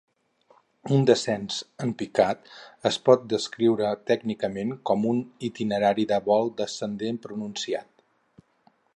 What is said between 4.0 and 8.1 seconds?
tècnicament com un "itinerari de vol descendent pronunciat".